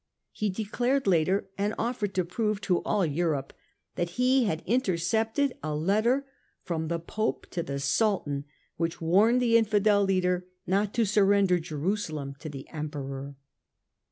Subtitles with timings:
[0.31, 3.53] He declared later, and offered to prove to all Europe,
[3.93, 6.25] that he had intercepted a letter
[6.63, 8.45] from the Pope to the Sultan
[8.77, 13.35] which warned the Infidel leader not to surrender Jerusalem to the Emperor.